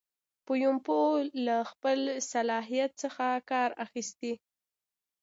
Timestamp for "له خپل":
1.45-1.99